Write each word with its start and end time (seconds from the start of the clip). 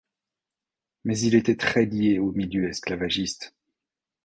Mais 1.03 1.19
il 1.19 1.35
était 1.35 1.55
très 1.57 1.85
lié 1.85 2.17
aux 2.17 2.31
milieux 2.31 2.67
esclavagistes. 2.67 3.53